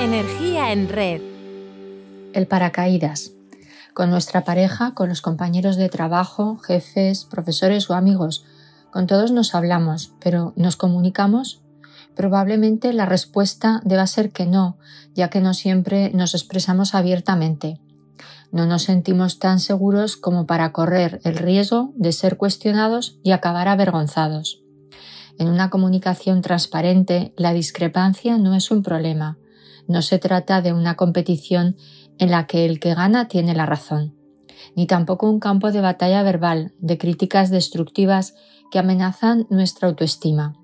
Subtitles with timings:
[0.00, 1.20] Energía en red.
[2.32, 3.32] El paracaídas.
[3.92, 8.46] Con nuestra pareja, con los compañeros de trabajo, jefes, profesores o amigos,
[8.90, 11.60] con todos nos hablamos, pero ¿nos comunicamos?
[12.16, 14.78] Probablemente la respuesta deba ser que no,
[15.14, 17.78] ya que no siempre nos expresamos abiertamente.
[18.52, 23.68] No nos sentimos tan seguros como para correr el riesgo de ser cuestionados y acabar
[23.68, 24.62] avergonzados.
[25.38, 29.36] En una comunicación transparente, la discrepancia no es un problema.
[29.90, 31.76] No se trata de una competición
[32.20, 34.14] en la que el que gana tiene la razón,
[34.76, 38.36] ni tampoco un campo de batalla verbal, de críticas destructivas
[38.70, 40.54] que amenazan nuestra autoestima.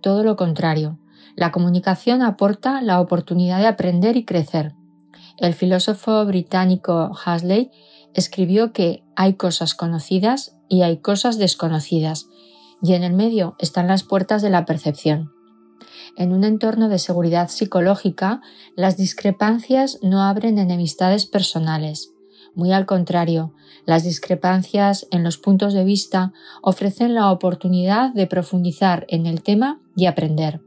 [0.00, 1.00] Todo lo contrario,
[1.34, 4.76] la comunicación aporta la oportunidad de aprender y crecer.
[5.38, 7.72] El filósofo británico Hasley
[8.14, 12.28] escribió que hay cosas conocidas y hay cosas desconocidas,
[12.80, 15.32] y en el medio están las puertas de la percepción.
[16.16, 18.40] En un entorno de seguridad psicológica,
[18.76, 22.12] las discrepancias no abren enemistades personales.
[22.54, 23.54] Muy al contrario,
[23.86, 29.80] las discrepancias en los puntos de vista ofrecen la oportunidad de profundizar en el tema
[29.96, 30.60] y aprender.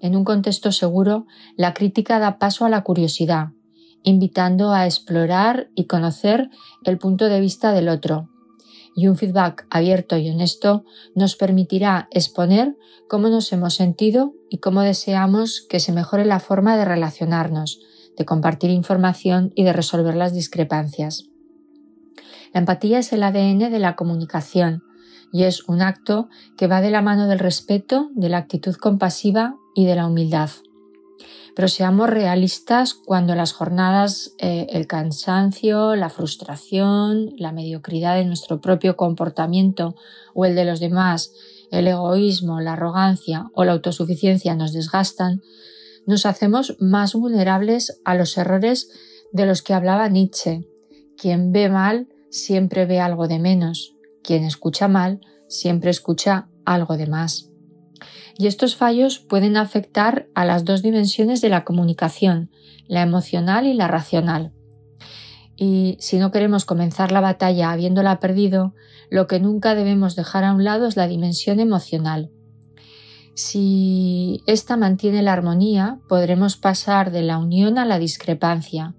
[0.00, 3.48] En un contexto seguro, la crítica da paso a la curiosidad,
[4.02, 6.50] invitando a explorar y conocer
[6.84, 8.28] el punto de vista del otro.
[8.94, 12.76] Y un feedback abierto y honesto nos permitirá exponer
[13.08, 17.80] cómo nos hemos sentido y cómo deseamos que se mejore la forma de relacionarnos,
[18.16, 21.28] de compartir información y de resolver las discrepancias.
[22.52, 24.84] La empatía es el ADN de la comunicación
[25.32, 29.56] y es un acto que va de la mano del respeto, de la actitud compasiva
[29.74, 30.50] y de la humildad.
[31.54, 38.60] Pero seamos realistas cuando las jornadas, eh, el cansancio, la frustración, la mediocridad de nuestro
[38.60, 39.94] propio comportamiento
[40.34, 41.32] o el de los demás,
[41.70, 45.42] el egoísmo, la arrogancia o la autosuficiencia nos desgastan,
[46.06, 48.90] nos hacemos más vulnerables a los errores
[49.32, 50.68] de los que hablaba Nietzsche.
[51.16, 53.94] Quien ve mal siempre ve algo de menos.
[54.22, 57.53] Quien escucha mal siempre escucha algo de más.
[58.36, 62.50] Y estos fallos pueden afectar a las dos dimensiones de la comunicación,
[62.88, 64.52] la emocional y la racional.
[65.56, 68.74] Y si no queremos comenzar la batalla habiéndola perdido,
[69.10, 72.30] lo que nunca debemos dejar a un lado es la dimensión emocional.
[73.34, 78.94] Si ésta mantiene la armonía, podremos pasar de la unión a la discrepancia,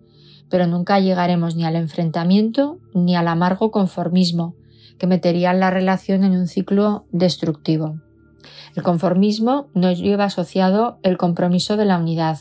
[0.49, 4.55] pero nunca llegaremos ni al enfrentamiento ni al amargo conformismo,
[4.97, 7.99] que meterían la relación en un ciclo destructivo.
[8.75, 12.39] El conformismo nos lleva asociado el compromiso de la unidad.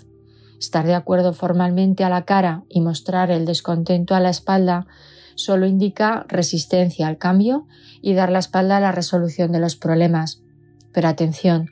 [0.58, 4.86] Estar de acuerdo formalmente a la cara y mostrar el descontento a la espalda
[5.34, 7.66] solo indica resistencia al cambio
[8.00, 10.42] y dar la espalda a la resolución de los problemas.
[10.92, 11.70] Pero atención,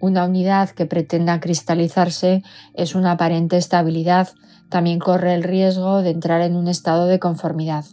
[0.00, 2.42] una unidad que pretenda cristalizarse
[2.74, 4.28] es una aparente estabilidad,
[4.70, 7.84] también corre el riesgo de entrar en un estado de conformidad.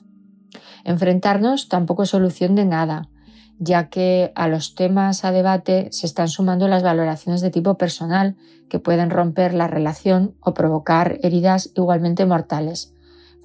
[0.86, 3.10] Enfrentarnos tampoco es solución de nada,
[3.60, 8.36] ya que a los temas a debate se están sumando las valoraciones de tipo personal
[8.70, 12.94] que pueden romper la relación o provocar heridas igualmente mortales.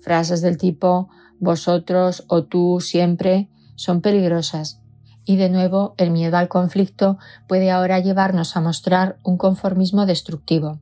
[0.01, 1.09] Frases del tipo
[1.39, 4.83] vosotros o tú siempre son peligrosas
[5.25, 10.81] y de nuevo, el miedo al conflicto puede ahora llevarnos a mostrar un conformismo destructivo.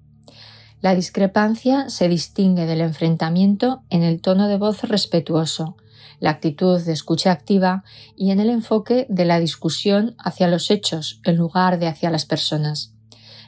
[0.81, 5.77] La discrepancia se distingue del enfrentamiento en el tono de voz respetuoso,
[6.19, 7.85] la actitud de escucha activa
[8.17, 12.27] y en el enfoque de la discusión hacia los hechos en lugar de hacia las
[12.27, 12.93] personas.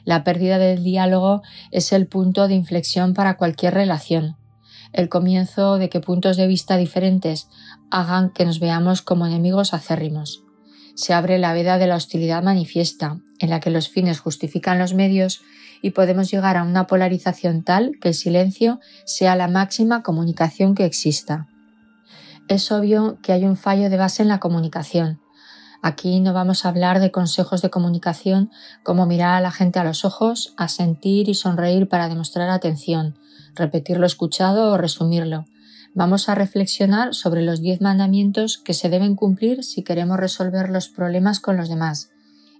[0.05, 1.41] La pérdida del diálogo
[1.71, 4.35] es el punto de inflexión para cualquier relación,
[4.91, 7.47] el comienzo de que puntos de vista diferentes
[7.89, 10.43] hagan que nos veamos como enemigos acérrimos
[10.95, 14.93] se abre la veda de la hostilidad manifiesta, en la que los fines justifican los
[14.93, 15.41] medios
[15.81, 20.85] y podemos llegar a una polarización tal que el silencio sea la máxima comunicación que
[20.85, 21.47] exista.
[22.47, 25.19] Es obvio que hay un fallo de base en la comunicación.
[25.81, 28.51] Aquí no vamos a hablar de consejos de comunicación
[28.83, 33.17] como mirar a la gente a los ojos, asentir y sonreír para demostrar atención,
[33.55, 35.45] repetir lo escuchado o resumirlo,
[35.95, 40.89] Vamos a reflexionar sobre los diez mandamientos que se deben cumplir si queremos resolver los
[40.89, 42.09] problemas con los demás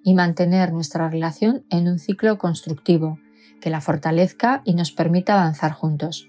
[0.03, 3.17] y mantener nuestra relación en un ciclo constructivo
[3.59, 6.27] que la fortalezca y nos permita avanzar juntos.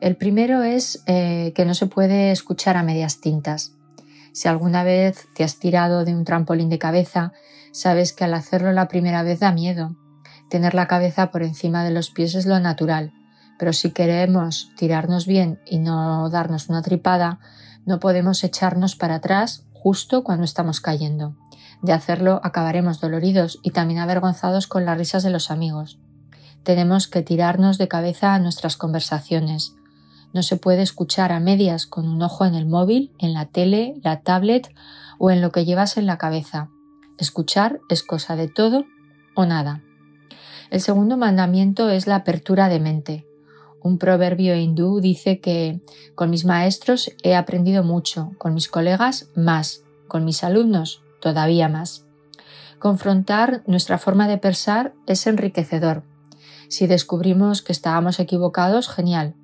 [0.00, 3.72] El primero es eh, que no se puede escuchar a medias tintas.
[4.32, 7.32] Si alguna vez te has tirado de un trampolín de cabeza,
[7.72, 9.96] sabes que al hacerlo la primera vez da miedo.
[10.50, 13.12] Tener la cabeza por encima de los pies es lo natural
[13.58, 17.38] pero si queremos tirarnos bien y no darnos una tripada,
[17.86, 21.36] no podemos echarnos para atrás justo cuando estamos cayendo.
[21.82, 25.98] De hacerlo acabaremos doloridos y también avergonzados con las risas de los amigos.
[26.62, 29.74] tenemos que tirarnos de cabeza a nuestras conversaciones.
[30.34, 33.94] No se puede escuchar a medias con un ojo en el móvil, en la tele,
[34.02, 34.74] la tablet
[35.18, 36.70] o en lo que llevas en la cabeza.
[37.18, 38.84] Escuchar es cosa de todo
[39.36, 39.82] o nada.
[40.70, 43.26] El segundo mandamiento es la apertura de mente.
[43.80, 45.80] Un proverbio hindú dice que
[46.16, 52.06] con mis maestros he aprendido mucho, con mis colegas más, con mis alumnos todavía más.
[52.80, 56.02] Confrontar nuestra forma de pensar es enriquecedor.
[56.68, 59.36] Si descubrimos que estábamos equivocados, genial.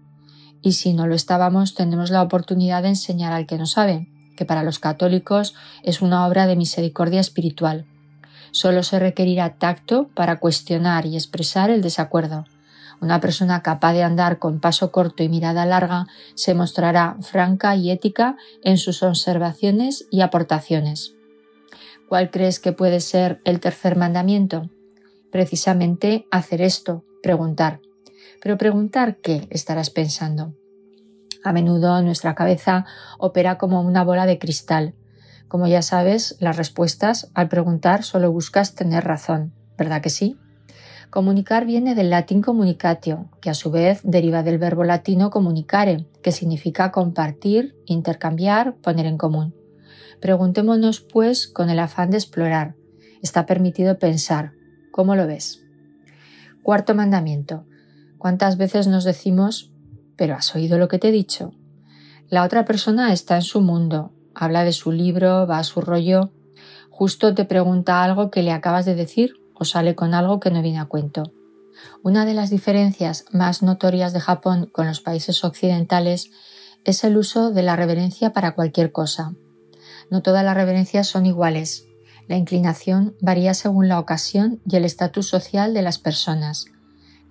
[0.62, 4.44] Y si no lo estábamos, tendremos la oportunidad de enseñar al que no sabe, que
[4.44, 7.86] para los católicos es una obra de misericordia espiritual.
[8.52, 12.44] Solo se requerirá tacto para cuestionar y expresar el desacuerdo.
[13.00, 17.90] Una persona capaz de andar con paso corto y mirada larga se mostrará franca y
[17.90, 21.14] ética en sus observaciones y aportaciones.
[22.08, 24.68] ¿Cuál crees que puede ser el tercer mandamiento?
[25.30, 27.80] Precisamente hacer esto, preguntar.
[28.40, 30.54] Pero preguntar qué estarás pensando.
[31.44, 32.84] A menudo nuestra cabeza
[33.18, 34.94] opera como una bola de cristal.
[35.48, 40.38] Como ya sabes, las respuestas al preguntar solo buscas tener razón, ¿verdad que sí?
[41.10, 46.30] Comunicar viene del latín communicatio, que a su vez deriva del verbo latino comunicare, que
[46.30, 49.52] significa compartir, intercambiar, poner en común.
[50.20, 52.76] Preguntémonos, pues, con el afán de explorar.
[53.22, 54.52] Está permitido pensar.
[54.92, 55.64] ¿Cómo lo ves?
[56.62, 57.64] Cuarto mandamiento.
[58.20, 59.70] ¿Cuántas veces nos decimos,
[60.14, 61.54] pero has oído lo que te he dicho?
[62.28, 66.30] La otra persona está en su mundo, habla de su libro, va a su rollo,
[66.90, 70.60] justo te pregunta algo que le acabas de decir o sale con algo que no
[70.60, 71.32] viene a cuento.
[72.02, 76.30] Una de las diferencias más notorias de Japón con los países occidentales
[76.84, 79.32] es el uso de la reverencia para cualquier cosa.
[80.10, 81.86] No todas las reverencias son iguales.
[82.28, 86.66] La inclinación varía según la ocasión y el estatus social de las personas.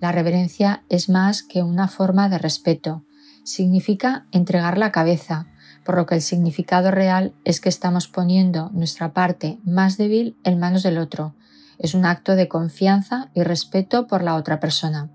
[0.00, 3.04] La reverencia es más que una forma de respeto.
[3.44, 5.46] Significa entregar la cabeza,
[5.84, 10.58] por lo que el significado real es que estamos poniendo nuestra parte más débil en
[10.58, 11.34] manos del otro.
[11.78, 15.10] Es un acto de confianza y respeto por la otra persona.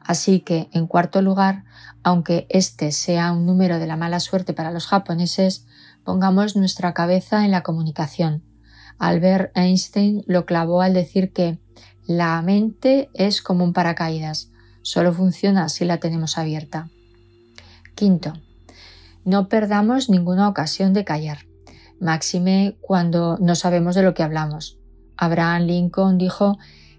[0.00, 1.64] Así que, en cuarto lugar,
[2.04, 5.66] aunque este sea un número de la mala suerte para los japoneses,
[6.04, 8.44] pongamos nuestra cabeza en la comunicación.
[8.98, 11.58] Albert Einstein lo clavó al decir que
[12.06, 14.50] la mente es como un paracaídas,
[14.82, 16.88] solo funciona si la tenemos abierta.
[17.94, 18.32] Quinto,
[19.24, 21.46] no perdamos ninguna ocasión de callar,
[22.00, 24.78] máxime cuando no sabemos de lo que hablamos.
[25.16, 26.58] Abraham Lincoln dijo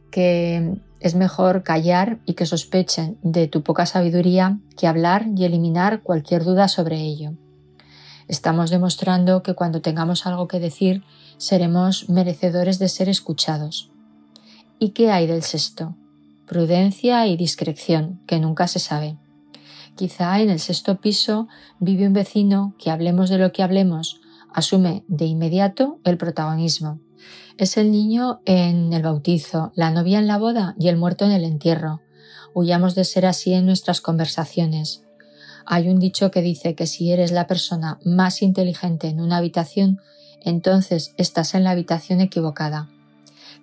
[0.10, 6.02] que es mejor callar y que sospechen de tu poca sabiduría que hablar y eliminar
[6.02, 7.34] cualquier duda sobre ello.
[8.30, 11.04] Estamos demostrando que cuando tengamos algo que decir
[11.38, 13.93] seremos merecedores de ser escuchados.
[14.84, 15.96] ¿Y qué hay del sexto?
[16.46, 19.18] Prudencia y discreción, que nunca se sabe.
[19.96, 21.48] Quizá en el sexto piso
[21.80, 24.20] vive un vecino que hablemos de lo que hablemos,
[24.54, 27.00] asume de inmediato el protagonismo.
[27.58, 31.32] Es el niño en el bautizo, la novia en la boda y el muerto en
[31.32, 32.02] el entierro.
[32.54, 35.06] Huyamos de ser así en nuestras conversaciones.
[35.66, 40.02] Hay un dicho que dice que si eres la persona más inteligente en una habitación,
[40.42, 42.90] entonces estás en la habitación equivocada.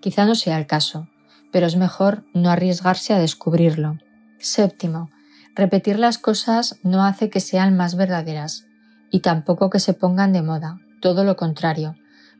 [0.00, 1.08] Quizá no sea el caso,
[1.52, 3.98] pero es mejor no arriesgarse a descubrirlo.
[4.38, 5.10] Séptimo,
[5.54, 8.64] repetir las cosas no hace que sean más verdaderas
[9.10, 11.96] y tampoco que se pongan de moda, todo lo contrario.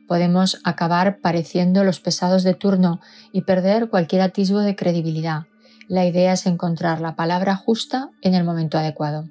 [0.07, 2.99] Podemos acabar pareciendo los pesados de turno
[3.31, 5.43] y perder cualquier atisbo de credibilidad.
[5.87, 9.29] La idea es encontrar la palabra justa en el momento adecuado.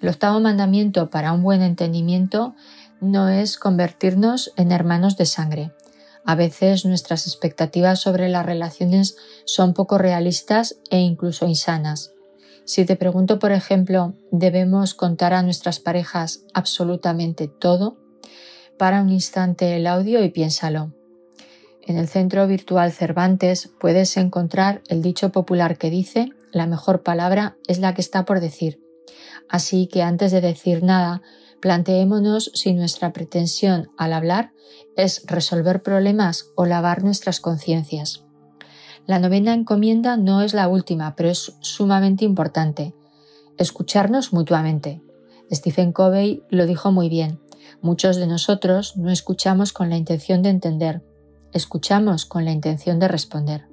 [0.00, 2.54] El octavo mandamiento para un buen entendimiento
[3.00, 5.72] no es convertirnos en hermanos de sangre,
[6.26, 12.12] a veces nuestras expectativas sobre las relaciones son poco realistas e incluso insanas.
[12.64, 17.96] Si te pregunto, por ejemplo, ¿debemos contar a nuestras parejas absolutamente todo?
[18.76, 20.92] Para un instante el audio y piénsalo.
[21.82, 27.56] En el centro virtual Cervantes puedes encontrar el dicho popular que dice la mejor palabra
[27.68, 28.80] es la que está por decir.
[29.48, 31.22] Así que antes de decir nada,
[31.60, 34.52] planteémonos si nuestra pretensión al hablar
[34.96, 38.24] es resolver problemas o lavar nuestras conciencias.
[39.06, 42.94] La novena encomienda no es la última, pero es sumamente importante.
[43.56, 45.00] Escucharnos mutuamente.
[45.52, 47.40] Stephen Covey lo dijo muy bien.
[47.80, 51.02] Muchos de nosotros no escuchamos con la intención de entender,
[51.52, 53.68] escuchamos con la intención de responder.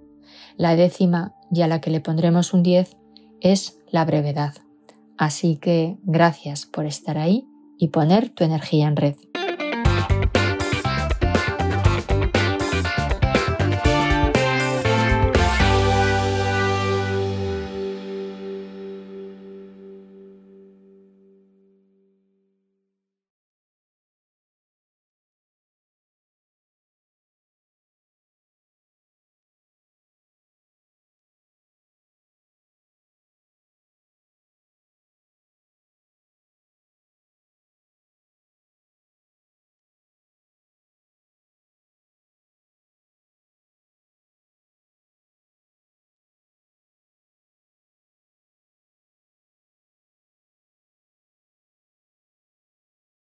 [0.56, 2.96] La décima, y a la que le pondremos un 10,
[3.42, 4.54] es la brevedad.
[5.18, 7.48] Así que gracias por estar ahí
[7.84, 9.16] y poner tu energía en red.